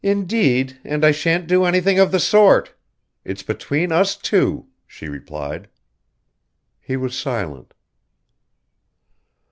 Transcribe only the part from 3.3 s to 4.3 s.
between us